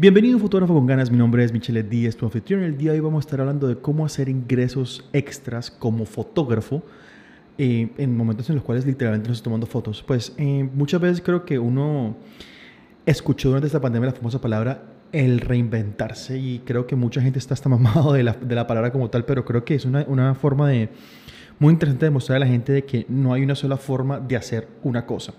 Bienvenido 0.00 0.38
Fotógrafo 0.38 0.74
con 0.74 0.86
Ganas, 0.86 1.10
mi 1.10 1.16
nombre 1.16 1.42
es 1.42 1.52
Michelle 1.52 1.82
Díaz, 1.82 2.14
tu 2.14 2.24
anfitrión. 2.24 2.62
El 2.62 2.78
día 2.78 2.92
de 2.92 2.98
hoy 2.98 3.04
vamos 3.04 3.24
a 3.24 3.26
estar 3.26 3.40
hablando 3.40 3.66
de 3.66 3.78
cómo 3.78 4.06
hacer 4.06 4.28
ingresos 4.28 5.04
extras 5.12 5.72
como 5.72 6.04
fotógrafo 6.04 6.84
eh, 7.58 7.90
en 7.98 8.16
momentos 8.16 8.48
en 8.48 8.54
los 8.54 8.64
cuales 8.64 8.86
literalmente 8.86 9.26
no 9.26 9.32
estoy 9.32 9.42
tomando 9.42 9.66
fotos. 9.66 10.04
Pues 10.06 10.34
eh, 10.36 10.70
muchas 10.72 11.00
veces 11.00 11.20
creo 11.20 11.44
que 11.44 11.58
uno 11.58 12.16
escuchó 13.06 13.48
durante 13.48 13.66
esta 13.66 13.80
pandemia 13.80 14.10
la 14.10 14.14
famosa 14.14 14.40
palabra 14.40 14.84
el 15.10 15.40
reinventarse 15.40 16.38
y 16.38 16.60
creo 16.60 16.86
que 16.86 16.94
mucha 16.94 17.20
gente 17.20 17.40
está 17.40 17.54
hasta 17.54 17.68
mamado 17.68 18.12
de 18.12 18.22
la, 18.22 18.34
de 18.34 18.54
la 18.54 18.68
palabra 18.68 18.92
como 18.92 19.10
tal, 19.10 19.24
pero 19.24 19.44
creo 19.44 19.64
que 19.64 19.74
es 19.74 19.84
una, 19.84 20.04
una 20.06 20.36
forma 20.36 20.68
de 20.68 20.90
muy 21.58 21.72
interesante 21.72 22.06
demostrar 22.06 22.36
a 22.36 22.38
la 22.38 22.46
gente 22.46 22.70
de 22.70 22.84
que 22.84 23.04
no 23.08 23.32
hay 23.32 23.42
una 23.42 23.56
sola 23.56 23.76
forma 23.76 24.20
de 24.20 24.36
hacer 24.36 24.68
una 24.84 25.06
cosa. 25.06 25.34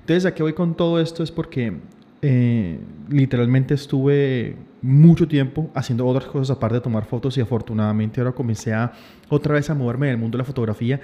Entonces, 0.00 0.26
¿a 0.26 0.34
qué 0.34 0.42
voy 0.42 0.52
con 0.52 0.76
todo 0.76 1.00
esto? 1.00 1.22
Es 1.22 1.32
porque 1.32 1.80
eh, 2.22 2.78
literalmente 3.08 3.74
estuve 3.74 4.56
mucho 4.80 5.28
tiempo 5.28 5.70
haciendo 5.74 6.06
otras 6.06 6.26
cosas 6.26 6.56
aparte 6.56 6.76
de 6.76 6.80
tomar 6.80 7.04
fotos 7.04 7.36
y 7.36 7.40
afortunadamente 7.40 8.20
ahora 8.20 8.32
comencé 8.32 8.72
a 8.72 8.92
otra 9.28 9.54
vez 9.54 9.70
a 9.70 9.74
moverme 9.74 10.06
en 10.06 10.12
el 10.12 10.18
mundo 10.18 10.38
de 10.38 10.42
la 10.42 10.44
fotografía 10.44 11.00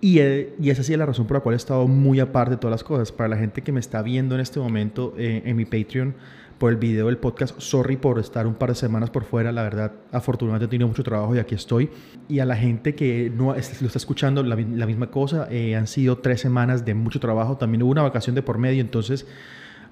y, 0.00 0.20
y 0.20 0.70
esa 0.70 0.82
sí 0.82 0.92
es 0.92 0.98
la 0.98 1.06
razón 1.06 1.26
por 1.26 1.36
la 1.36 1.40
cual 1.40 1.54
he 1.54 1.56
estado 1.56 1.86
muy 1.88 2.20
aparte 2.20 2.52
de 2.52 2.56
todas 2.58 2.72
las 2.72 2.84
cosas. 2.84 3.12
Para 3.12 3.28
la 3.28 3.36
gente 3.36 3.62
que 3.62 3.72
me 3.72 3.80
está 3.80 4.02
viendo 4.02 4.34
en 4.34 4.40
este 4.40 4.60
momento 4.60 5.14
eh, 5.16 5.42
en 5.44 5.56
mi 5.56 5.64
Patreon 5.64 6.14
por 6.58 6.70
el 6.70 6.76
video 6.78 7.06
del 7.06 7.18
podcast, 7.18 7.58
sorry 7.60 7.96
por 7.96 8.18
estar 8.18 8.46
un 8.46 8.54
par 8.54 8.70
de 8.70 8.74
semanas 8.74 9.10
por 9.10 9.24
fuera, 9.24 9.52
la 9.52 9.62
verdad, 9.62 9.92
afortunadamente 10.10 10.64
he 10.64 10.68
tenido 10.68 10.88
mucho 10.88 11.02
trabajo 11.02 11.34
y 11.34 11.38
aquí 11.38 11.54
estoy. 11.54 11.90
Y 12.28 12.38
a 12.40 12.44
la 12.44 12.56
gente 12.56 12.94
que 12.94 13.30
no 13.34 13.52
lo 13.52 13.58
está 13.58 13.98
escuchando, 13.98 14.42
la, 14.42 14.56
misma 14.56 15.10
cosa, 15.10 15.48
eh, 15.50 15.76
han 15.76 15.86
sido 15.86 16.18
tres 16.18 16.40
semanas 16.40 16.84
de 16.84 16.94
mucho 16.94 17.20
trabajo, 17.20 17.56
también 17.56 17.82
hubo 17.82 17.90
una 17.90 18.02
vacación 18.02 18.34
de 18.34 18.42
por 18.42 18.58
medio, 18.58 18.80
entonces 18.80 19.26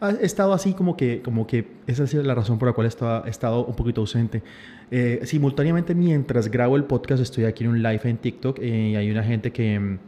he 0.01 0.25
estado 0.25 0.53
así 0.53 0.73
como 0.75 0.97
que, 0.97 1.23
como 1.23 1.47
que 1.47 1.67
esa 1.87 2.05
es 2.05 2.15
la 2.15 2.35
razón 2.35 2.59
por 2.59 2.69
la 2.69 2.75
cual 2.75 2.87
he 2.87 2.89
estado, 2.89 3.25
he 3.27 3.31
estado 3.31 3.65
un 3.65 3.75
poquito 3.75 4.01
ausente. 4.01 4.43
Eh, 4.91 5.21
simultáneamente, 5.25 5.95
mientras 5.95 6.51
grabo 6.51 6.77
el 6.77 6.85
podcast, 6.85 7.23
estoy 7.23 7.45
aquí 7.45 7.65
en 7.65 7.71
un 7.71 7.83
live 7.83 8.01
en 8.05 8.19
TikTok 8.19 8.59
eh, 8.61 8.91
y 8.91 8.97
hay 8.97 9.11
una 9.11 9.23
gente 9.23 9.51
que, 9.53 9.99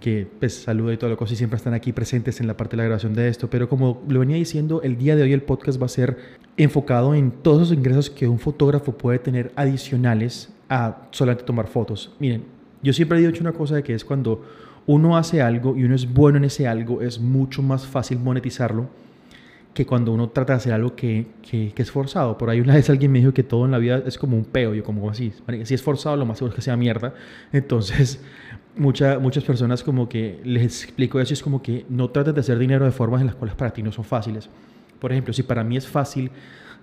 que 0.00 0.26
pues, 0.38 0.54
saluda 0.62 0.92
y 0.92 0.96
todo 0.96 1.10
lo 1.10 1.16
cosa 1.16 1.34
y 1.34 1.36
siempre 1.36 1.56
están 1.56 1.74
aquí 1.74 1.92
presentes 1.92 2.40
en 2.40 2.46
la 2.46 2.56
parte 2.56 2.72
de 2.72 2.78
la 2.78 2.84
grabación 2.84 3.14
de 3.14 3.28
esto. 3.28 3.48
Pero 3.48 3.68
como 3.68 4.02
lo 4.08 4.20
venía 4.20 4.36
diciendo, 4.36 4.82
el 4.82 4.96
día 4.96 5.16
de 5.16 5.22
hoy 5.22 5.32
el 5.32 5.42
podcast 5.42 5.80
va 5.80 5.86
a 5.86 5.90
ser 5.90 6.16
enfocado 6.56 7.14
en 7.14 7.30
todos 7.30 7.60
los 7.60 7.72
ingresos 7.72 8.10
que 8.10 8.28
un 8.28 8.38
fotógrafo 8.38 8.92
puede 8.92 9.18
tener 9.18 9.52
adicionales 9.56 10.50
a 10.68 11.08
solamente 11.10 11.44
tomar 11.44 11.66
fotos. 11.66 12.12
Miren, 12.18 12.44
yo 12.82 12.92
siempre 12.92 13.18
he 13.18 13.26
dicho 13.26 13.42
una 13.42 13.52
cosa 13.52 13.76
de 13.76 13.82
que 13.82 13.94
es 13.94 14.04
cuando 14.04 14.44
uno 14.86 15.16
hace 15.16 15.42
algo 15.42 15.76
y 15.76 15.84
uno 15.84 15.94
es 15.94 16.12
bueno 16.12 16.38
en 16.38 16.44
ese 16.44 16.66
algo, 16.66 17.02
es 17.02 17.20
mucho 17.20 17.62
más 17.62 17.86
fácil 17.86 18.18
monetizarlo 18.18 18.88
que 19.74 19.86
cuando 19.86 20.12
uno 20.12 20.30
trata 20.30 20.54
de 20.54 20.56
hacer 20.56 20.72
algo 20.72 20.96
que, 20.96 21.26
que, 21.48 21.72
es 21.76 21.90
forzado. 21.90 22.36
Por 22.36 22.50
ahí 22.50 22.60
una 22.60 22.74
vez 22.74 22.90
alguien 22.90 23.12
me 23.12 23.20
dijo 23.20 23.32
que 23.32 23.42
todo 23.42 23.64
en 23.64 23.70
la 23.70 23.78
vida 23.78 24.02
es 24.04 24.18
como 24.18 24.36
un 24.36 24.44
peo. 24.44 24.74
Yo 24.74 24.82
como 24.82 25.08
así, 25.08 25.32
si 25.64 25.74
es 25.74 25.82
forzado 25.82 26.16
lo 26.16 26.26
más 26.26 26.38
seguro 26.38 26.52
es 26.52 26.56
que 26.56 26.62
sea 26.62 26.76
mierda. 26.76 27.14
Entonces 27.52 28.20
mucha, 28.76 29.18
muchas 29.18 29.44
personas 29.44 29.82
como 29.82 30.08
que 30.08 30.40
les 30.44 30.64
explico 30.64 31.20
eso 31.20 31.34
es 31.34 31.42
como 31.42 31.62
que 31.62 31.84
no 31.88 32.10
trates 32.10 32.34
de 32.34 32.40
hacer 32.40 32.58
dinero 32.58 32.84
de 32.84 32.90
formas 32.90 33.20
en 33.20 33.28
las 33.28 33.36
cuales 33.36 33.54
para 33.54 33.72
ti 33.72 33.82
no 33.82 33.92
son 33.92 34.04
fáciles. 34.04 34.48
Por 34.98 35.12
ejemplo, 35.12 35.32
si 35.32 35.42
para 35.42 35.62
mí 35.62 35.76
es 35.76 35.86
fácil 35.86 36.30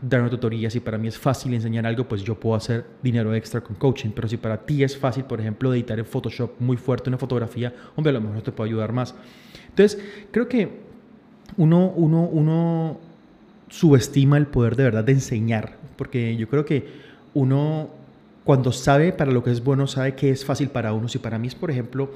dar 0.02 0.22
una 0.22 0.30
tutoría, 0.30 0.70
si 0.70 0.80
para 0.80 0.98
mí 0.98 1.08
es 1.08 1.18
fácil 1.18 1.54
enseñar 1.54 1.86
algo, 1.86 2.08
pues 2.08 2.24
yo 2.24 2.40
puedo 2.40 2.56
hacer 2.56 2.86
dinero 3.02 3.34
extra 3.34 3.62
con 3.62 3.76
coaching. 3.76 4.10
Pero 4.16 4.28
si 4.28 4.38
para 4.38 4.66
ti 4.66 4.84
es 4.84 4.98
fácil, 4.98 5.26
por 5.26 5.40
ejemplo, 5.40 5.74
editar 5.74 6.00
en 6.00 6.06
Photoshop 6.06 6.52
muy 6.60 6.78
fuerte 6.78 7.10
una 7.10 7.18
fotografía, 7.18 7.74
hombre, 7.96 8.12
a 8.12 8.14
lo 8.14 8.22
mejor 8.22 8.42
te 8.42 8.52
puedo 8.52 8.68
ayudar 8.68 8.94
más. 8.94 9.16
Entonces, 9.70 10.02
creo 10.32 10.48
que 10.48 10.87
uno, 11.56 11.88
uno, 11.96 12.24
uno 12.24 12.98
subestima 13.70 14.38
el 14.38 14.48
poder 14.48 14.76
de 14.76 14.84
verdad 14.84 15.04
de 15.04 15.14
enseñar, 15.14 15.78
porque 15.96 16.36
yo 16.36 16.48
creo 16.50 16.66
que 16.66 16.88
uno 17.34 17.90
cuando 18.48 18.72
sabe 18.72 19.12
para 19.12 19.32
lo 19.32 19.44
que 19.44 19.52
es 19.52 19.62
bueno, 19.62 19.88
sabe 19.88 20.16
que 20.16 20.30
es 20.30 20.46
fácil 20.46 20.70
para 20.70 20.94
uno. 20.94 21.10
Si 21.10 21.20
para 21.20 21.38
mí 21.38 21.50
es, 21.50 21.56
por 21.56 21.70
ejemplo, 21.70 22.12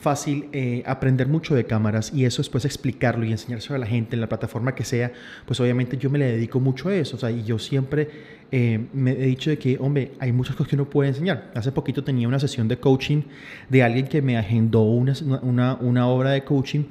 fácil 0.00 0.48
eh, 0.52 0.82
aprender 0.86 1.28
mucho 1.28 1.54
de 1.54 1.66
cámaras 1.66 2.10
y 2.14 2.24
eso 2.24 2.40
después 2.40 2.64
explicarlo 2.64 3.26
y 3.26 3.32
enseñárselo 3.32 3.74
a 3.74 3.78
la 3.78 3.86
gente 3.86 4.16
en 4.16 4.22
la 4.22 4.28
plataforma 4.30 4.74
que 4.74 4.82
sea, 4.82 5.12
pues 5.44 5.60
obviamente 5.60 5.98
yo 5.98 6.08
me 6.08 6.18
le 6.18 6.24
dedico 6.24 6.58
mucho 6.58 6.88
a 6.88 6.94
eso. 6.94 7.18
Y 7.28 7.44
yo 7.44 7.58
siempre 7.58 8.08
eh, 8.50 8.86
me 8.94 9.12
he 9.12 9.26
dicho 9.26 9.50
de 9.50 9.58
que, 9.58 9.76
hombre, 9.78 10.12
hay 10.20 10.32
muchas 10.32 10.56
cosas 10.56 10.70
que 10.70 10.76
uno 10.76 10.88
puede 10.88 11.10
enseñar. 11.10 11.52
Hace 11.54 11.70
poquito 11.70 12.02
tenía 12.02 12.28
una 12.28 12.38
sesión 12.38 12.66
de 12.66 12.78
coaching 12.78 13.20
de 13.68 13.82
alguien 13.82 14.06
que 14.06 14.22
me 14.22 14.38
agendó 14.38 14.80
una, 14.84 15.12
una, 15.42 15.74
una 15.74 16.08
obra 16.08 16.30
de 16.30 16.44
coaching 16.44 16.84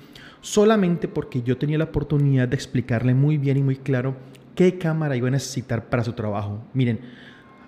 solamente 0.44 1.08
porque 1.08 1.42
yo 1.42 1.58
tenía 1.58 1.78
la 1.78 1.86
oportunidad 1.86 2.50
de 2.50 2.56
explicarle 2.56 3.14
muy 3.14 3.38
bien 3.38 3.58
y 3.58 3.64
muy 3.64 3.78
claro 3.78 4.16
qué 4.56 4.78
cámara 4.78 5.16
iba 5.16 5.30
a 5.30 5.32
necesitar 5.32 5.86
para 5.86 6.04
su 6.04 6.14
trabajo. 6.14 6.62
Miren, 6.74 7.00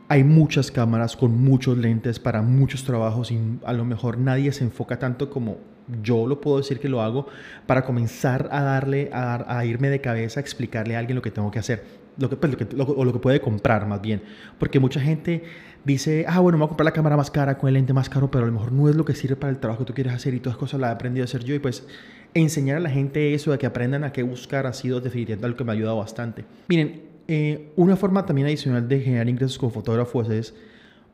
hay 0.09 0.25
muchas 0.25 0.71
cámaras 0.71 1.15
con 1.15 1.31
muchos 1.31 1.77
lentes 1.77 2.19
para 2.19 2.41
muchos 2.41 2.83
trabajos 2.83 3.31
y 3.31 3.39
a 3.63 3.73
lo 3.73 3.85
mejor 3.85 4.19
nadie 4.19 4.51
se 4.51 4.65
enfoca 4.65 4.99
tanto 4.99 5.29
como 5.29 5.57
yo 6.03 6.27
lo 6.27 6.41
puedo 6.41 6.57
decir 6.57 6.79
que 6.79 6.89
lo 6.89 7.01
hago 7.01 7.27
para 7.65 7.85
comenzar 7.85 8.49
a 8.51 8.61
darle, 8.61 9.09
a, 9.13 9.63
irme 9.65 9.89
de 9.89 10.01
cabeza, 10.01 10.39
a 10.39 10.41
explicarle 10.41 10.97
a 10.97 10.99
alguien 10.99 11.15
lo 11.15 11.21
que 11.21 11.31
tengo 11.31 11.49
que 11.51 11.59
hacer, 11.59 11.85
lo 12.17 12.29
que, 12.29 12.35
pues, 12.35 12.55
o 12.77 13.05
lo 13.05 13.13
que 13.13 13.19
puede 13.19 13.39
comprar 13.39 13.87
más 13.87 14.01
bien. 14.01 14.21
Porque 14.59 14.81
mucha 14.81 14.99
gente 14.99 15.43
dice, 15.85 16.25
ah, 16.27 16.39
bueno, 16.39 16.57
me 16.57 16.63
voy 16.63 16.65
a 16.65 16.69
comprar 16.69 16.85
la 16.85 16.91
cámara 16.91 17.15
más 17.15 17.31
cara 17.31 17.57
con 17.57 17.69
el 17.69 17.75
lente 17.75 17.93
más 17.93 18.09
caro, 18.09 18.29
pero 18.29 18.43
a 18.43 18.47
lo 18.47 18.53
mejor 18.53 18.73
no 18.73 18.89
es 18.89 18.95
lo 18.95 19.05
que 19.05 19.15
sirve 19.15 19.37
para 19.37 19.51
el 19.51 19.59
trabajo 19.59 19.85
que 19.85 19.85
tú 19.85 19.93
quieres 19.93 20.13
hacer 20.13 20.33
y 20.33 20.39
todas 20.39 20.57
cosas 20.57 20.81
las 20.81 20.89
he 20.89 20.93
aprendido 20.93 21.23
a 21.23 21.25
hacer 21.25 21.43
yo 21.43 21.55
y 21.55 21.59
pues 21.59 21.87
enseñar 22.35 22.77
a 22.77 22.79
la 22.81 22.89
gente 22.89 23.33
eso, 23.33 23.51
de 23.51 23.57
que 23.57 23.65
aprendan 23.65 24.03
a 24.03 24.11
qué 24.11 24.21
buscar, 24.21 24.67
ha 24.67 24.73
sido 24.73 25.01
definitivamente 25.01 25.45
algo 25.45 25.57
que 25.57 25.63
me 25.63 25.71
ha 25.71 25.73
ayudado 25.73 25.97
bastante. 25.97 26.45
Miren, 26.67 27.01
eh, 27.27 27.71
una 27.75 27.95
forma 27.95 28.25
también 28.25 28.47
adicional 28.47 28.87
de 28.87 28.99
generar 28.99 29.27
ingresos 29.27 29.57
como 29.57 29.71
fotógrafo 29.71 30.21
es 30.21 30.53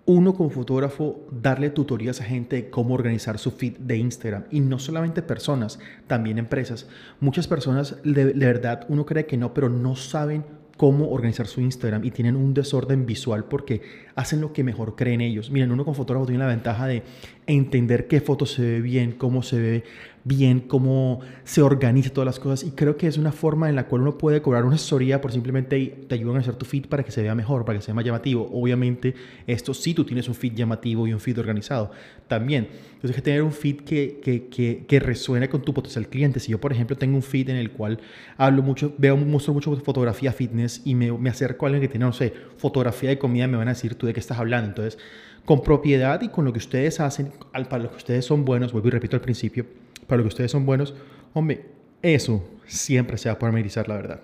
uno 0.06 0.34
como 0.34 0.50
fotógrafo 0.50 1.28
darle 1.32 1.70
tutorías 1.70 2.20
a 2.22 2.24
gente 2.24 2.56
de 2.56 2.70
cómo 2.70 2.96
organizar 2.96 3.38
su 3.38 3.52
feed 3.52 3.78
de 3.78 3.98
Instagram 3.98 4.46
y 4.50 4.60
no 4.60 4.80
solamente 4.80 5.22
personas, 5.22 5.80
también 6.08 6.40
empresas. 6.40 6.88
Muchas 7.20 7.48
personas 7.48 7.98
de 8.04 8.34
verdad 8.34 8.86
uno 8.90 9.06
cree 9.06 9.28
que 9.28 9.38
no, 9.38 9.54
pero 9.54 9.70
no 9.70 9.96
saben 9.96 10.44
cómo 10.82 11.12
organizar 11.12 11.46
su 11.46 11.62
Instagram 11.62 12.04
y 12.04 12.10
tienen 12.10 12.36
un 12.36 12.56
desorden 12.56 13.06
visual 13.06 13.46
porque 13.46 13.84
hacen 14.16 14.42
lo 14.42 14.52
que 14.52 14.64
mejor 14.64 14.96
creen 14.96 15.22
ellos. 15.22 15.52
Miren, 15.52 15.72
uno 15.72 15.86
como 15.86 15.94
fotógrafo 15.94 16.26
tiene 16.26 16.40
la 16.40 16.48
ventaja 16.48 16.88
de 16.88 17.04
entender 17.46 18.08
qué 18.08 18.20
foto 18.20 18.48
se 18.48 18.64
ve 18.64 18.82
bien, 18.82 19.12
cómo 19.12 19.44
se 19.44 19.60
ve 19.60 19.84
bien, 20.24 20.60
cómo 20.62 21.22
se 21.44 21.62
organiza 21.62 22.12
todas 22.12 22.26
las 22.26 22.40
cosas. 22.40 22.68
Y 22.68 22.72
creo 22.72 22.98
que 22.98 23.08
es 23.08 23.18
una 23.18 23.32
forma 23.32 23.70
en 23.70 23.76
la 23.76 23.88
cual 23.88 24.02
uno 24.02 24.18
puede 24.18 24.42
cobrar 24.42 24.66
una 24.66 24.76
asesoría 24.76 25.22
por 25.22 25.32
simplemente 25.32 26.06
te 26.08 26.16
ayudan 26.16 26.38
a 26.38 26.40
hacer 26.40 26.56
tu 26.56 26.66
feed 26.66 26.86
para 26.88 27.04
que 27.04 27.12
se 27.12 27.22
vea 27.22 27.36
mejor, 27.36 27.66
para 27.66 27.80
que 27.80 27.86
sea 27.86 27.94
más 27.94 28.06
llamativo. 28.06 28.50
Obviamente, 28.54 29.16
esto 29.48 29.74
sí 29.74 29.94
tú 29.94 30.06
tienes 30.06 30.28
un 30.28 30.36
feed 30.36 30.54
llamativo 30.54 31.08
y 31.08 31.14
un 31.14 31.20
feed 31.20 31.40
organizado 31.40 31.92
también. 32.28 32.70
Entonces, 32.96 33.12
hay 33.12 33.16
que 33.16 33.22
tener 33.22 33.42
un 33.42 33.52
feed 33.52 33.82
que, 33.82 34.20
que, 34.24 34.48
que, 34.48 34.86
que 34.88 35.00
resuene 35.00 35.50
con 35.50 35.62
tu 35.62 35.74
potencial 35.74 36.08
cliente. 36.08 36.40
Si 36.40 36.52
yo, 36.52 36.60
por 36.60 36.72
ejemplo, 36.72 36.96
tengo 36.96 37.16
un 37.16 37.24
feed 37.24 37.50
en 37.50 37.58
el 37.58 37.72
cual 37.72 38.00
hablo 38.38 38.62
mucho, 38.62 38.94
veo, 38.98 39.18
muestro 39.18 39.54
mucho 39.54 39.76
fotografía 39.78 40.32
fitness 40.32 40.82
y 40.86 40.96
me, 40.96 41.12
me 41.12 41.30
acerco 41.30 41.66
a 41.66 41.70
alguien 41.70 41.82
que 41.82 41.88
tiene, 41.88 42.06
no 42.06 42.14
sé, 42.14 42.34
fotografía 42.58 43.10
de 43.10 43.18
comida, 43.18 43.48
me 43.48 43.58
van 43.58 43.68
a 43.68 43.72
decir 43.72 43.96
tú 43.96 44.06
de 44.06 44.14
qué 44.14 44.20
estás 44.20 44.38
hablando. 44.38 44.70
Entonces, 44.70 45.00
con 45.46 45.64
propiedad 45.64 46.22
y 46.22 46.30
con 46.30 46.46
lo 46.46 46.54
que 46.54 46.60
ustedes 46.60 47.00
hacen, 47.00 47.32
para 47.52 47.84
lo 47.84 47.90
que 47.90 47.98
ustedes 47.98 48.26
son 48.26 48.46
buenos, 48.46 48.72
vuelvo 48.72 48.90
y 48.90 48.92
repito 48.92 49.16
al 49.16 49.22
principio, 49.22 49.66
para 50.08 50.18
lo 50.18 50.24
que 50.24 50.30
ustedes 50.30 50.52
son 50.52 50.66
buenos, 50.66 50.94
hombre, 51.34 51.66
eso 52.02 52.44
siempre 52.66 53.18
se 53.18 53.30
va 53.30 53.34
a 53.34 53.40
parametrizar, 53.40 53.88
la 53.88 53.96
verdad. 53.96 54.22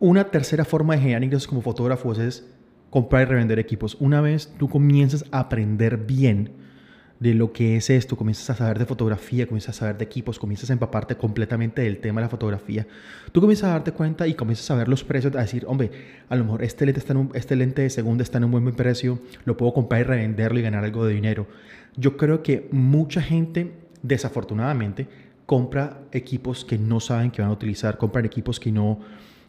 Una 0.00 0.30
tercera 0.30 0.64
forma 0.64 0.94
de 0.94 1.00
generar 1.00 1.24
ingresos 1.24 1.48
como 1.48 1.62
fotógrafos 1.62 2.18
es 2.18 2.46
comprar 2.90 3.22
y 3.22 3.24
revender 3.26 3.58
equipos. 3.58 3.96
Una 4.00 4.20
vez 4.20 4.52
tú 4.58 4.68
comienzas 4.68 5.24
a 5.30 5.40
aprender 5.40 5.96
bien 5.96 6.50
de 7.20 7.34
lo 7.34 7.52
que 7.52 7.76
es 7.76 7.90
esto, 7.90 8.16
comienzas 8.16 8.50
a 8.50 8.54
saber 8.54 8.78
de 8.78 8.86
fotografía, 8.86 9.46
comienzas 9.46 9.76
a 9.76 9.78
saber 9.80 9.98
de 9.98 10.04
equipos, 10.04 10.38
comienzas 10.38 10.70
a 10.70 10.72
empaparte 10.74 11.16
completamente 11.16 11.82
del 11.82 11.98
tema 11.98 12.20
de 12.20 12.26
la 12.26 12.28
fotografía, 12.28 12.86
tú 13.32 13.40
comienzas 13.40 13.70
a 13.70 13.72
darte 13.72 13.92
cuenta 13.92 14.26
y 14.28 14.34
comienzas 14.34 14.70
a 14.70 14.76
ver 14.76 14.88
los 14.88 15.02
precios, 15.02 15.34
a 15.34 15.40
decir, 15.40 15.64
hombre, 15.66 15.90
a 16.28 16.36
lo 16.36 16.44
mejor 16.44 16.62
este 16.62 16.86
lente, 16.86 17.00
está 17.00 17.12
en 17.12 17.18
un, 17.18 17.30
este 17.34 17.56
lente 17.56 17.82
de 17.82 17.90
segunda 17.90 18.22
está 18.22 18.38
en 18.38 18.44
un 18.44 18.52
buen 18.52 18.72
precio, 18.72 19.18
lo 19.44 19.56
puedo 19.56 19.74
comprar 19.74 20.00
y 20.00 20.04
revenderlo 20.04 20.60
y 20.60 20.62
ganar 20.62 20.84
algo 20.84 21.04
de 21.06 21.14
dinero. 21.14 21.48
Yo 21.96 22.16
creo 22.16 22.42
que 22.42 22.68
mucha 22.70 23.20
gente, 23.20 23.72
desafortunadamente, 24.02 25.06
compra 25.46 26.02
equipos 26.12 26.64
que 26.64 26.78
no 26.78 27.00
saben 27.00 27.30
que 27.30 27.40
van 27.40 27.50
a 27.50 27.54
utilizar, 27.54 27.96
compran 27.96 28.24
equipos 28.24 28.60
que 28.60 28.70
no, 28.70 29.00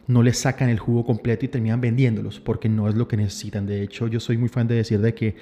no 0.06 0.22
les 0.22 0.38
sacan 0.38 0.68
el 0.68 0.78
jugo 0.78 1.04
completo 1.04 1.44
y 1.44 1.48
terminan 1.48 1.80
vendiéndolos 1.80 2.40
porque 2.40 2.68
no 2.68 2.88
es 2.88 2.94
lo 2.94 3.06
que 3.06 3.16
necesitan. 3.16 3.66
De 3.66 3.82
hecho, 3.82 4.06
yo 4.08 4.20
soy 4.20 4.38
muy 4.38 4.48
fan 4.48 4.66
de 4.66 4.76
decir 4.76 5.00
de 5.00 5.14
que 5.14 5.36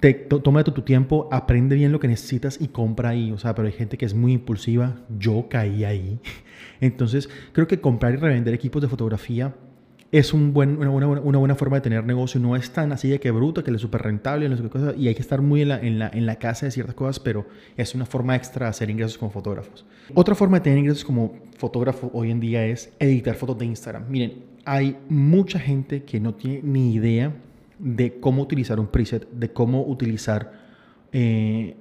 te, 0.00 0.14
toma 0.14 0.64
tu, 0.64 0.72
tiempo, 0.82 1.28
aprende 1.30 1.76
bien 1.76 1.92
lo 1.92 2.00
que 2.00 2.08
necesitas 2.08 2.58
y 2.60 2.68
compra 2.68 3.10
ahí. 3.10 3.32
O 3.32 3.38
sea, 3.38 3.54
pero 3.54 3.66
hay 3.66 3.72
gente 3.72 3.98
que 3.98 4.06
es 4.06 4.14
muy 4.14 4.32
impulsiva. 4.32 4.96
Yo 5.18 5.46
caí 5.48 5.84
ahí. 5.84 6.18
Entonces, 6.80 7.28
creo 7.52 7.66
que 7.66 7.80
comprar 7.80 8.14
y 8.14 8.16
revender 8.16 8.54
equipos 8.54 8.80
de 8.82 8.88
fotografía 8.88 9.54
es 10.12 10.32
una, 10.32 10.50
buena 10.50 11.54
forma 11.54 11.76
de 11.76 11.82
tener 11.82 12.04
negocio. 12.04 12.40
No 12.40 12.56
es 12.56 12.70
tan 12.70 12.92
así 12.92 13.08
de 13.08 13.20
que 13.20 13.30
bruto, 13.30 13.62
que 13.62 13.70
es 13.70 13.80
súper 13.80 14.02
rentable 14.02 14.50
y 14.96 15.08
hay 15.08 15.14
que 15.14 15.22
estar 15.22 15.40
muy 15.40 15.62
en 15.62 15.68
la, 15.68 15.78
en, 15.78 15.98
la, 15.98 16.10
en 16.12 16.26
la 16.26 16.36
casa 16.36 16.66
de 16.66 16.72
ciertas 16.72 16.94
cosas, 16.94 17.20
pero 17.20 17.46
es 17.76 17.94
una 17.94 18.06
forma 18.06 18.34
extra 18.34 18.66
de 18.66 18.70
hacer 18.70 18.90
ingresos 18.90 19.18
como 19.18 19.30
fotógrafos. 19.30 19.84
Otra 20.14 20.34
forma 20.34 20.58
de 20.58 20.64
tener 20.64 20.78
ingresos 20.80 21.04
como 21.04 21.36
fotógrafo 21.56 22.10
hoy 22.12 22.30
en 22.30 22.40
día 22.40 22.66
es 22.66 22.92
editar 22.98 23.36
fotos 23.36 23.58
de 23.58 23.66
Instagram. 23.66 24.04
Miren, 24.08 24.44
hay 24.64 24.96
mucha 25.08 25.58
gente 25.60 26.02
que 26.02 26.18
no 26.18 26.34
tiene 26.34 26.60
ni 26.64 26.94
idea 26.94 27.32
de 27.78 28.18
cómo 28.18 28.42
utilizar 28.42 28.80
un 28.80 28.88
preset, 28.88 29.28
de 29.30 29.52
cómo 29.52 29.86
utilizar 29.86 30.52
eh, 31.12 31.76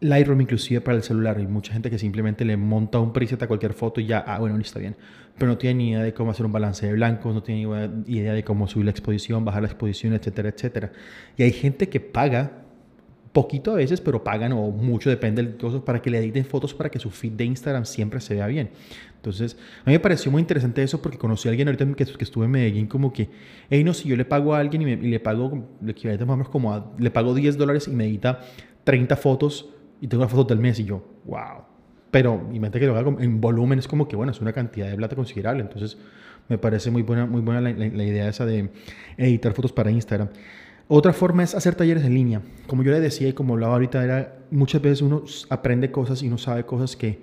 Lightroom 0.00 0.40
inclusive 0.40 0.80
para 0.80 0.96
el 0.96 1.02
celular. 1.02 1.38
Hay 1.38 1.46
mucha 1.46 1.72
gente 1.72 1.90
que 1.90 1.98
simplemente 1.98 2.44
le 2.44 2.56
monta 2.56 2.98
un 2.98 3.12
preset 3.12 3.42
a 3.42 3.46
cualquier 3.46 3.72
foto 3.72 4.00
y 4.00 4.06
ya, 4.06 4.18
ah, 4.18 4.38
bueno, 4.38 4.56
está 4.58 4.78
bien. 4.78 4.96
Pero 5.38 5.52
no 5.52 5.58
tiene 5.58 5.74
ni 5.74 5.90
idea 5.90 6.02
de 6.02 6.14
cómo 6.14 6.30
hacer 6.30 6.46
un 6.46 6.52
balance 6.52 6.86
de 6.86 6.92
blancos, 6.92 7.34
no 7.34 7.42
tiene 7.42 7.66
ni 8.06 8.16
idea 8.18 8.32
de 8.32 8.44
cómo 8.44 8.68
subir 8.68 8.84
la 8.86 8.90
exposición, 8.90 9.44
bajar 9.44 9.62
la 9.62 9.68
exposición, 9.68 10.12
etcétera, 10.12 10.50
etcétera. 10.50 10.92
Y 11.36 11.42
hay 11.42 11.52
gente 11.52 11.88
que 11.88 12.00
paga 12.00 12.60
poquito 13.32 13.72
a 13.72 13.74
veces, 13.76 14.00
pero 14.00 14.24
pagan 14.24 14.52
o 14.52 14.70
mucho, 14.70 15.08
depende 15.08 15.42
del 15.42 15.56
caso, 15.56 15.84
para 15.84 16.02
que 16.02 16.10
le 16.10 16.18
editen 16.18 16.44
fotos 16.44 16.74
para 16.74 16.90
que 16.90 16.98
su 16.98 17.10
feed 17.10 17.32
de 17.32 17.44
Instagram 17.44 17.84
siempre 17.84 18.20
se 18.20 18.34
vea 18.34 18.46
bien. 18.46 18.70
Entonces, 19.16 19.56
a 19.84 19.90
mí 19.90 19.92
me 19.92 20.00
pareció 20.00 20.32
muy 20.32 20.40
interesante 20.40 20.82
eso 20.82 21.00
porque 21.00 21.18
conocí 21.18 21.46
a 21.48 21.50
alguien 21.50 21.68
ahorita 21.68 21.86
que, 21.94 22.06
que 22.06 22.24
estuve 22.24 22.46
en 22.46 22.50
Medellín 22.50 22.86
como 22.86 23.12
que, 23.12 23.28
hey, 23.68 23.84
no, 23.84 23.94
si 23.94 24.08
yo 24.08 24.16
le 24.16 24.24
pago 24.24 24.54
a 24.54 24.58
alguien 24.58 24.82
y, 24.82 24.96
le 24.96 25.20
pago, 25.20 25.68
le 25.80 25.92
equivalente 25.92 26.24
más 26.24 26.34
o 26.34 26.36
menos 26.38 26.48
como 26.48 26.94
le 26.98 27.10
pago 27.10 27.34
10 27.34 27.56
dólares 27.56 27.86
y 27.86 27.92
me 27.92 28.06
edita 28.06 28.40
30 28.84 29.16
fotos 29.16 29.68
y 30.00 30.06
tengo 30.06 30.22
las 30.22 30.30
fotos 30.30 30.48
del 30.48 30.58
mes 30.58 30.78
y 30.78 30.84
yo, 30.84 31.02
wow. 31.24 31.64
Pero 32.10 32.38
mente 32.38 32.80
que 32.80 32.86
lo 32.86 32.96
haga 32.96 33.14
en 33.20 33.40
volumen 33.40 33.78
es 33.78 33.86
como 33.86 34.08
que, 34.08 34.16
bueno, 34.16 34.32
es 34.32 34.40
una 34.40 34.52
cantidad 34.52 34.88
de 34.88 34.96
plata 34.96 35.14
considerable. 35.14 35.62
Entonces, 35.62 35.96
me 36.48 36.58
parece 36.58 36.90
muy 36.90 37.02
buena, 37.02 37.26
muy 37.26 37.40
buena 37.40 37.60
la, 37.60 38.04
idea 38.04 38.28
esa 38.28 38.44
de 38.44 38.70
editar 39.16 39.52
fotos 39.52 39.72
para 39.72 39.90
Instagram. 39.90 40.28
Otra 40.88 41.12
forma 41.12 41.44
es 41.44 41.54
hacer 41.54 41.76
talleres 41.76 42.04
en 42.04 42.14
línea. 42.14 42.42
Como 42.66 42.82
yo 42.82 42.90
le 42.90 42.98
decía 42.98 43.28
y 43.28 43.32
como 43.32 43.54
hablaba 43.54 43.74
ahorita, 43.74 44.02
era 44.02 44.38
muchas 44.50 44.82
veces 44.82 45.02
uno 45.02 45.22
aprende 45.48 45.92
cosas 45.92 46.22
y 46.24 46.28
no 46.28 46.36
sabe 46.36 46.64
cosas 46.64 46.96
que 46.96 47.20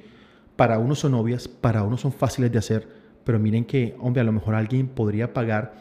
para 0.56 0.80
uno 0.80 0.95
son 0.95 1.13
obvias, 1.15 1.50
para 1.50 1.83
uno 1.83 1.97
son 1.97 2.13
fáciles 2.13 2.50
de 2.51 2.59
hacer, 2.59 2.88
pero 3.25 3.39
miren 3.39 3.65
que, 3.65 3.95
hombre, 4.00 4.21
a 4.21 4.23
lo 4.23 4.31
mejor 4.31 4.56
alguien 4.56 4.88
podría 4.88 5.33
pagar 5.33 5.75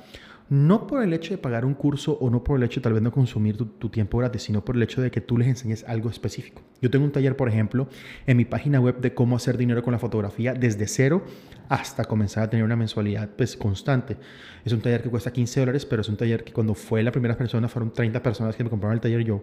no 0.48 0.86
por 0.86 1.02
el 1.02 1.12
hecho 1.12 1.34
de 1.34 1.38
pagar 1.38 1.64
un 1.64 1.74
curso 1.74 2.12
o 2.20 2.30
no 2.30 2.44
por 2.44 2.58
el 2.58 2.64
hecho 2.64 2.80
de 2.80 2.84
tal 2.84 2.92
vez 2.92 3.02
no 3.02 3.10
consumir 3.10 3.56
tu, 3.56 3.88
tiempo 3.88 4.18
gratis, 4.18 4.42
sino 4.42 4.64
por 4.64 4.76
el 4.76 4.82
hecho 4.82 5.02
de 5.02 5.10
que 5.10 5.20
tú 5.20 5.36
les 5.36 5.48
enseñes 5.48 5.84
algo 5.84 6.08
específico. 6.08 6.62
Yo 6.80 6.90
tengo 6.90 7.04
un 7.04 7.12
taller, 7.12 7.36
por 7.36 7.48
ejemplo, 7.48 7.88
en 8.26 8.36
mi 8.36 8.44
página 8.44 8.80
web 8.80 9.00
de 9.00 9.14
cómo 9.14 9.36
hacer 9.36 9.56
dinero 9.56 9.82
con 9.82 9.92
la 9.92 9.98
fotografía 9.98 10.54
desde 10.54 10.86
cero 10.86 11.24
hasta 11.68 12.04
comenzar 12.04 12.44
a 12.44 12.50
tener 12.50 12.64
una 12.64 12.76
mensualidad 12.76 13.30
pues, 13.36 13.56
constante. 13.56 14.16
Es 14.64 14.72
un 14.72 14.80
taller 14.80 15.02
que 15.02 15.10
cuesta 15.10 15.32
15 15.32 15.60
dólares, 15.60 15.84
pero 15.84 16.02
es 16.02 16.08
un 16.08 16.16
taller 16.16 16.44
que 16.44 16.52
cuando 16.52 16.74
fue 16.74 17.02
la 17.02 17.10
primera 17.10 17.36
persona 17.36 17.68
fueron 17.68 17.92
30 17.92 18.22
personas 18.22 18.54
que 18.54 18.62
me 18.62 18.70
compraron 18.70 18.94
el 18.94 19.00
taller 19.00 19.24
yo, 19.24 19.42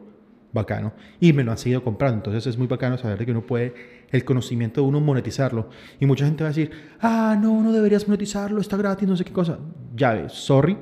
bacano, 0.54 0.94
y 1.20 1.34
me 1.34 1.44
lo 1.44 1.52
han 1.52 1.58
seguido 1.58 1.84
comprando. 1.84 2.18
Entonces 2.18 2.48
es 2.48 2.58
muy 2.58 2.68
bacano 2.68 2.98
saber 2.98 3.26
que 3.26 3.32
uno 3.32 3.42
puede 3.42 3.74
el 4.12 4.24
conocimiento 4.24 4.82
de 4.82 4.88
uno 4.88 5.02
monetizarlo. 5.02 5.70
Y 6.00 6.06
mucha 6.06 6.26
gente 6.26 6.44
va 6.44 6.50
a 6.50 6.54
decir, 6.54 6.72
ah, 7.02 7.38
no, 7.40 7.62
no 7.62 7.72
deberías 7.72 8.08
monetizarlo, 8.08 8.62
está 8.62 8.78
gratis, 8.78 9.08
no 9.08 9.18
sé 9.18 9.26
qué 9.26 9.34
cosa. 9.34 9.58
Ya 9.96 10.14
ves, 10.14 10.34
sorry. 10.34 10.78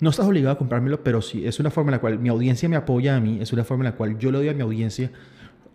No 0.00 0.10
estás 0.10 0.26
obligado 0.26 0.54
a 0.54 0.58
comprármelo, 0.58 1.02
pero 1.02 1.22
sí, 1.22 1.46
es 1.46 1.58
una 1.58 1.70
forma 1.70 1.90
en 1.90 1.92
la 1.92 2.00
cual 2.00 2.18
mi 2.18 2.28
audiencia 2.28 2.68
me 2.68 2.76
apoya 2.76 3.16
a 3.16 3.20
mí, 3.20 3.38
es 3.40 3.52
una 3.52 3.64
forma 3.64 3.84
en 3.84 3.92
la 3.92 3.96
cual 3.96 4.18
yo 4.18 4.30
le 4.30 4.38
doy 4.38 4.48
a 4.48 4.54
mi 4.54 4.62
audiencia 4.62 5.10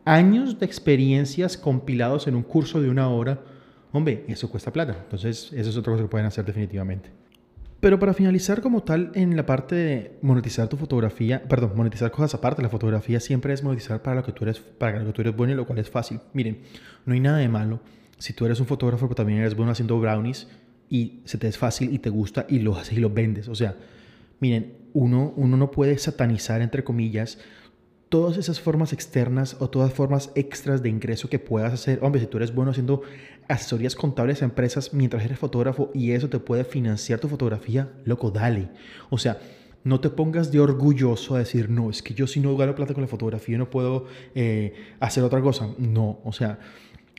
años 0.05 0.59
de 0.59 0.65
experiencias 0.65 1.57
compilados 1.57 2.27
en 2.27 2.35
un 2.35 2.43
curso 2.43 2.81
de 2.81 2.89
una 2.89 3.09
hora. 3.09 3.39
Hombre, 3.91 4.25
eso 4.27 4.49
cuesta 4.49 4.71
plata. 4.71 4.97
Entonces, 5.03 5.51
eso 5.53 5.69
es 5.69 5.77
otra 5.77 5.93
cosa 5.93 6.03
que 6.03 6.09
pueden 6.09 6.27
hacer 6.27 6.45
definitivamente. 6.45 7.22
Pero 7.83 7.99
para 7.99 8.13
finalizar 8.13 8.61
como 8.61 8.81
tal 8.83 9.11
en 9.13 9.35
la 9.35 9.45
parte 9.45 9.75
de 9.75 10.17
monetizar 10.21 10.69
tu 10.69 10.77
fotografía, 10.77 11.43
perdón, 11.43 11.73
monetizar 11.75 12.11
cosas 12.11 12.33
aparte, 12.33 12.61
la 12.61 12.69
fotografía 12.69 13.19
siempre 13.19 13.51
es 13.51 13.61
monetizar 13.61 14.01
para 14.01 14.15
lo 14.15 14.23
que 14.23 14.31
tú 14.31 14.45
eres, 14.45 14.61
para 14.61 14.99
lo 14.99 15.07
que 15.07 15.11
tú 15.11 15.19
eres 15.19 15.35
bueno 15.35 15.51
y 15.51 15.57
lo 15.57 15.67
cual 15.67 15.79
es 15.79 15.89
fácil. 15.89 16.21
Miren, 16.31 16.61
no 17.05 17.13
hay 17.13 17.19
nada 17.19 17.39
de 17.39 17.49
malo 17.49 17.81
si 18.17 18.31
tú 18.31 18.45
eres 18.45 18.61
un 18.61 18.67
fotógrafo 18.67 19.07
pero 19.07 19.15
también 19.15 19.39
eres 19.39 19.53
bueno 19.53 19.73
haciendo 19.73 19.99
brownies 19.99 20.47
y 20.87 21.23
se 21.25 21.37
te 21.37 21.49
es 21.49 21.57
fácil 21.57 21.93
y 21.93 21.99
te 21.99 22.09
gusta 22.09 22.45
y 22.47 22.59
lo 22.59 22.73
haces 22.77 22.97
y 22.97 23.01
lo 23.01 23.09
vendes. 23.09 23.49
O 23.49 23.55
sea, 23.55 23.75
miren, 24.39 24.77
uno, 24.93 25.33
uno 25.35 25.57
no 25.57 25.69
puede 25.69 25.97
satanizar 25.97 26.61
entre 26.61 26.85
comillas 26.85 27.39
todas 28.13 28.37
esas 28.37 28.59
formas 28.59 28.93
externas 28.93 29.57
o 29.59 29.71
todas 29.71 29.91
formas 29.91 30.29
extras 30.35 30.83
de 30.83 30.89
ingreso 30.89 31.29
que 31.29 31.39
puedas 31.39 31.73
hacer. 31.73 31.97
Hombre, 32.03 32.21
si 32.21 32.27
tú 32.27 32.37
eres 32.37 32.53
bueno 32.53 32.69
haciendo 32.69 33.01
asesorías 33.47 33.95
contables 33.95 34.43
a 34.43 34.45
empresas 34.45 34.93
mientras 34.93 35.25
eres 35.25 35.39
fotógrafo 35.39 35.89
y 35.95 36.11
eso 36.11 36.29
te 36.29 36.37
puede 36.37 36.63
financiar 36.63 37.19
tu 37.19 37.27
fotografía, 37.27 37.91
loco, 38.05 38.29
dale. 38.29 38.69
O 39.09 39.17
sea, 39.17 39.39
no 39.83 39.99
te 39.99 40.11
pongas 40.11 40.51
de 40.51 40.59
orgulloso 40.59 41.33
a 41.33 41.39
decir, 41.39 41.71
no, 41.71 41.89
es 41.89 42.03
que 42.03 42.13
yo 42.13 42.27
si 42.27 42.39
no 42.39 42.55
gano 42.55 42.75
plata 42.75 42.93
con 42.93 43.01
la 43.01 43.07
fotografía 43.07 43.57
no 43.57 43.71
puedo 43.71 44.05
eh, 44.35 44.75
hacer 44.99 45.23
otra 45.23 45.41
cosa. 45.41 45.69
No, 45.79 46.19
o 46.23 46.33
sea, 46.33 46.59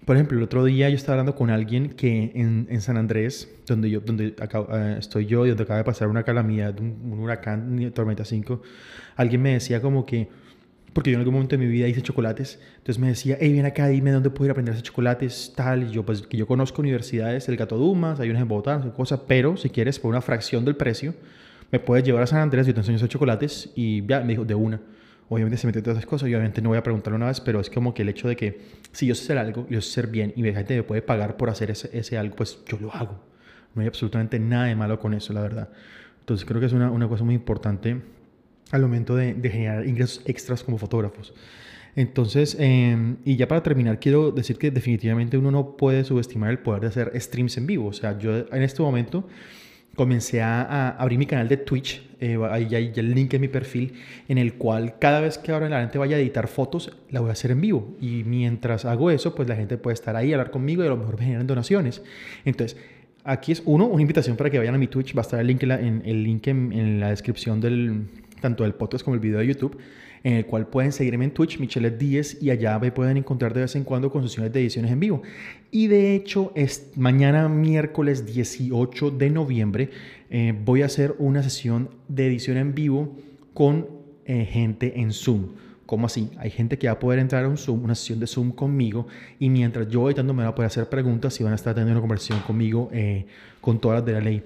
por 0.04 0.14
ejemplo, 0.14 0.38
el 0.38 0.44
otro 0.44 0.64
día 0.64 0.88
yo 0.90 0.94
estaba 0.94 1.14
hablando 1.14 1.34
con 1.34 1.50
alguien 1.50 1.88
que 1.94 2.30
en, 2.36 2.80
San 2.80 2.98
Andrés, 2.98 3.52
donde, 3.66 3.90
yo, 3.90 3.98
donde 3.98 4.36
eh, 4.38 4.96
estoy 4.96 5.26
yo 5.26 5.44
y 5.44 5.48
donde 5.48 5.64
acaba 5.64 5.78
de 5.78 5.84
pasar 5.84 6.06
una 6.06 6.22
calamidad, 6.22 6.78
un, 6.78 7.10
un 7.10 7.18
huracán, 7.18 7.90
tormenta 7.92 8.24
5, 8.24 8.62
alguien 9.16 9.42
me 9.42 9.54
decía 9.54 9.82
como 9.82 10.06
que 10.06 10.43
porque 10.94 11.10
yo 11.10 11.16
en 11.16 11.20
algún 11.20 11.34
momento 11.34 11.56
de 11.56 11.58
mi 11.58 11.70
vida 11.70 11.88
hice 11.88 12.00
chocolates, 12.02 12.60
entonces 12.78 13.00
me 13.00 13.08
decía, 13.08 13.36
hey, 13.40 13.52
ven 13.52 13.66
acá, 13.66 13.88
dime 13.88 14.12
dónde 14.12 14.30
puedo 14.30 14.46
ir 14.46 14.50
a 14.50 14.52
aprender 14.52 14.72
a 14.72 14.74
hacer 14.76 14.86
chocolates, 14.86 15.52
tal, 15.56 15.82
y 15.82 15.90
yo, 15.90 16.06
pues, 16.06 16.22
que 16.22 16.36
yo 16.36 16.46
conozco 16.46 16.80
universidades, 16.80 17.48
el 17.48 17.56
Gato 17.56 17.76
Dumas, 17.76 18.20
hay 18.20 18.30
unas 18.30 18.42
en 18.42 18.48
Bogotá, 18.48 18.80
cosas, 18.96 19.20
pero 19.26 19.56
si 19.56 19.70
quieres, 19.70 19.98
por 19.98 20.10
una 20.10 20.20
fracción 20.20 20.64
del 20.64 20.76
precio, 20.76 21.14
me 21.72 21.80
puedes 21.80 22.04
llevar 22.04 22.22
a 22.22 22.26
San 22.28 22.38
Andrés, 22.38 22.68
yo 22.68 22.74
te 22.74 22.80
enseño 22.80 22.94
a 22.94 22.98
hacer 22.98 23.08
chocolates, 23.08 23.70
y 23.74 24.06
ya, 24.06 24.20
me 24.20 24.28
dijo, 24.28 24.44
de 24.44 24.54
una. 24.54 24.80
Obviamente 25.28 25.56
se 25.56 25.66
metió 25.66 25.82
todas 25.82 25.98
esas 25.98 26.08
cosas, 26.08 26.26
obviamente 26.26 26.62
no 26.62 26.68
voy 26.68 26.78
a 26.78 26.82
preguntarle 26.84 27.16
una 27.16 27.26
vez, 27.26 27.40
pero 27.40 27.58
es 27.58 27.68
como 27.70 27.92
que 27.92 28.02
el 28.02 28.10
hecho 28.10 28.28
de 28.28 28.36
que 28.36 28.60
si 28.92 29.06
yo 29.06 29.16
sé 29.16 29.24
hacer 29.24 29.38
algo, 29.38 29.66
yo 29.68 29.80
sé 29.80 29.90
hacer 29.90 30.12
bien, 30.12 30.32
y 30.36 30.42
la 30.42 30.52
gente 30.52 30.76
me 30.76 30.84
puede 30.84 31.02
pagar 31.02 31.36
por 31.36 31.50
hacer 31.50 31.72
ese, 31.72 31.90
ese 31.92 32.16
algo, 32.16 32.36
pues 32.36 32.60
yo 32.66 32.78
lo 32.78 32.94
hago. 32.94 33.18
No 33.74 33.82
hay 33.82 33.88
absolutamente 33.88 34.38
nada 34.38 34.66
de 34.66 34.76
malo 34.76 35.00
con 35.00 35.12
eso, 35.12 35.32
la 35.32 35.40
verdad. 35.40 35.70
Entonces 36.20 36.46
creo 36.46 36.60
que 36.60 36.66
es 36.66 36.72
una, 36.72 36.90
una 36.92 37.08
cosa 37.08 37.24
muy 37.24 37.34
importante 37.34 38.00
al 38.70 38.82
momento 38.82 39.16
de, 39.16 39.34
generar 39.42 39.86
ingresos 39.86 40.22
extras 40.26 40.62
como 40.62 40.78
fotógrafos. 40.78 41.32
Entonces, 41.96 42.56
em, 42.58 43.16
y 43.24 43.36
ya 43.36 43.46
para 43.46 43.62
terminar, 43.62 44.00
quiero 44.00 44.32
decir 44.32 44.58
que 44.58 44.70
definitivamente 44.70 45.38
uno 45.38 45.50
no 45.50 45.76
puede 45.76 46.04
subestimar 46.04 46.50
el 46.50 46.58
poder 46.58 46.82
de 46.82 46.86
hacer 46.88 47.20
streams 47.20 47.56
en 47.56 47.66
vivo. 47.66 47.86
O 47.86 47.92
sea, 47.92 48.18
yo 48.18 48.36
en 48.36 48.62
este 48.62 48.82
momento 48.82 49.28
comencé 49.94 50.42
a, 50.42 50.90
abrir 50.90 51.18
mi 51.18 51.26
canal 51.26 51.48
de 51.48 51.56
Twitch, 51.56 52.02
eh, 52.20 52.36
ahí 52.50 52.74
hay 52.74 52.92
el 52.96 53.14
link 53.14 53.32
en 53.34 53.40
mi 53.40 53.48
perfil, 53.48 53.94
en 54.28 54.38
el 54.38 54.54
cual 54.54 54.98
cada 54.98 55.20
vez 55.20 55.38
que 55.38 55.52
ahora 55.52 55.68
la 55.68 55.80
gente 55.80 55.98
vaya 55.98 56.16
a 56.16 56.18
editar 56.18 56.48
fotos, 56.48 56.90
la 57.10 57.20
voy 57.20 57.30
a 57.30 57.32
hacer 57.32 57.52
en 57.52 57.60
vivo. 57.60 57.96
Y 58.00 58.24
mientras 58.24 58.84
hago 58.84 59.10
eso, 59.10 59.34
pues 59.34 59.48
la 59.48 59.56
gente 59.56 59.78
puede 59.78 59.94
estar 59.94 60.16
ahí, 60.16 60.32
hablar 60.32 60.50
conmigo 60.50 60.82
y 60.82 60.86
a 60.86 60.90
lo 60.90 60.96
mejor 60.96 61.18
me 61.18 61.26
generan 61.26 61.46
donaciones. 61.46 62.02
Entonces, 62.44 62.76
aquí 63.22 63.52
es 63.52 63.62
uno, 63.64 63.86
una 63.86 64.02
invitación 64.02 64.36
para 64.36 64.50
que 64.50 64.58
vayan 64.58 64.74
a 64.74 64.78
mi 64.78 64.88
Twitch, 64.88 65.16
va 65.16 65.20
a 65.20 65.22
estar 65.22 65.40
el 65.40 65.46
link 65.46 65.62
en 65.62 66.02
el 66.04 66.22
link 66.24 66.48
en 66.48 67.00
la 67.00 67.10
descripción 67.10 67.60
del, 67.60 68.06
tanto 68.44 68.66
el 68.66 68.74
podcast 68.74 69.02
como 69.02 69.14
el 69.14 69.20
video 69.20 69.38
de 69.38 69.46
YouTube, 69.46 69.78
en 70.22 70.34
el 70.34 70.44
cual 70.44 70.66
pueden 70.66 70.92
seguirme 70.92 71.24
en 71.24 71.30
Twitch, 71.30 71.58
Michelet 71.58 71.96
10, 71.96 72.42
y 72.42 72.50
allá 72.50 72.78
me 72.78 72.92
pueden 72.92 73.16
encontrar 73.16 73.54
de 73.54 73.62
vez 73.62 73.74
en 73.74 73.84
cuando 73.84 74.10
con 74.10 74.22
sesiones 74.22 74.52
de 74.52 74.60
ediciones 74.60 74.92
en 74.92 75.00
vivo. 75.00 75.22
Y 75.70 75.86
de 75.86 76.14
hecho, 76.14 76.52
es 76.54 76.90
mañana 76.94 77.48
miércoles 77.48 78.26
18 78.26 79.12
de 79.12 79.30
noviembre 79.30 79.90
eh, 80.28 80.54
voy 80.62 80.82
a 80.82 80.86
hacer 80.86 81.14
una 81.18 81.42
sesión 81.42 81.88
de 82.08 82.26
edición 82.26 82.58
en 82.58 82.74
vivo 82.74 83.16
con 83.54 83.86
eh, 84.26 84.44
gente 84.44 85.00
en 85.00 85.12
Zoom. 85.12 85.52
¿Cómo 85.86 86.06
así? 86.06 86.30
Hay 86.38 86.50
gente 86.50 86.76
que 86.76 86.86
va 86.86 86.94
a 86.94 86.98
poder 86.98 87.20
entrar 87.20 87.46
a 87.46 87.48
un 87.48 87.56
Zoom, 87.56 87.82
una 87.82 87.94
sesión 87.94 88.20
de 88.20 88.26
Zoom 88.26 88.52
conmigo, 88.52 89.06
y 89.38 89.48
mientras 89.48 89.88
yo 89.88 90.06
editando 90.06 90.34
me 90.34 90.42
va 90.42 90.50
a 90.50 90.54
poder 90.54 90.66
hacer 90.66 90.86
preguntas 90.90 91.40
y 91.40 91.44
van 91.44 91.52
a 91.52 91.56
estar 91.56 91.74
teniendo 91.74 91.92
una 91.92 92.00
conversación 92.02 92.40
conmigo 92.40 92.90
eh, 92.92 93.24
con 93.62 93.80
todas 93.80 94.00
las 94.00 94.06
de 94.06 94.12
la 94.12 94.20
ley. 94.20 94.42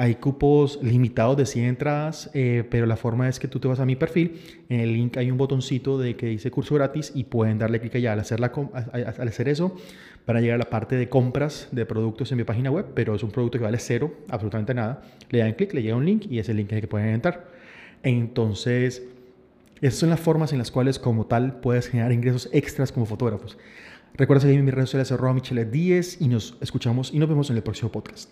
Hay 0.00 0.14
cupos 0.14 0.78
limitados 0.80 1.36
de 1.36 1.44
100 1.44 1.64
entradas, 1.66 2.30
eh, 2.32 2.62
pero 2.70 2.86
la 2.86 2.94
forma 2.94 3.28
es 3.28 3.40
que 3.40 3.48
tú 3.48 3.58
te 3.58 3.66
vas 3.66 3.80
a 3.80 3.84
mi 3.84 3.96
perfil, 3.96 4.40
en 4.68 4.78
el 4.78 4.92
link 4.92 5.16
hay 5.16 5.28
un 5.28 5.36
botoncito 5.36 5.98
de 5.98 6.14
que 6.14 6.26
dice 6.26 6.52
curso 6.52 6.76
gratis 6.76 7.10
y 7.16 7.24
pueden 7.24 7.58
darle 7.58 7.80
clic 7.80 7.96
allá 7.96 8.12
al 8.12 8.20
hacer, 8.20 8.38
al 8.40 9.28
hacer 9.28 9.48
eso 9.48 9.76
para 10.24 10.40
llegar 10.40 10.54
a 10.54 10.58
la 10.58 10.70
parte 10.70 10.94
de 10.94 11.08
compras 11.08 11.66
de 11.72 11.84
productos 11.84 12.30
en 12.30 12.38
mi 12.38 12.44
página 12.44 12.70
web, 12.70 12.86
pero 12.94 13.16
es 13.16 13.24
un 13.24 13.32
producto 13.32 13.58
que 13.58 13.64
vale 13.64 13.78
cero, 13.80 14.14
absolutamente 14.28 14.72
nada. 14.72 15.02
Le 15.30 15.40
dan 15.40 15.54
clic, 15.54 15.74
le 15.74 15.82
llega 15.82 15.96
un 15.96 16.04
link 16.04 16.26
y 16.30 16.38
es 16.38 16.48
el 16.48 16.58
link 16.58 16.70
en 16.70 16.76
el 16.76 16.80
que 16.82 16.86
pueden 16.86 17.08
entrar. 17.08 17.48
Entonces, 18.04 19.02
esas 19.80 19.98
son 19.98 20.10
las 20.10 20.20
formas 20.20 20.52
en 20.52 20.58
las 20.58 20.70
cuales 20.70 21.00
como 21.00 21.26
tal 21.26 21.58
puedes 21.58 21.88
generar 21.88 22.12
ingresos 22.12 22.48
extras 22.52 22.92
como 22.92 23.04
fotógrafos. 23.04 23.58
Recuerda 24.14 24.42
seguirme 24.42 24.60
en 24.60 24.66
mis 24.66 24.74
redes 24.74 24.90
sociales 24.90 25.10
arroba 25.10 25.34
michelet10 25.34 26.18
y 26.20 26.28
nos 26.28 26.56
escuchamos 26.60 27.12
y 27.12 27.18
nos 27.18 27.28
vemos 27.28 27.50
en 27.50 27.56
el 27.56 27.64
próximo 27.64 27.90
podcast. 27.90 28.30